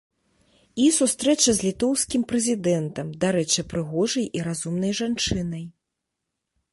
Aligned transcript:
І 0.83 0.85
сустрэча 0.99 1.51
з 1.57 1.65
літоўскім 1.67 2.21
прэзідэнтам, 2.31 3.07
дарэчы, 3.23 3.65
прыгожай 3.73 4.25
і 4.39 4.43
разумнай 4.49 4.93
жанчынай. 5.01 5.63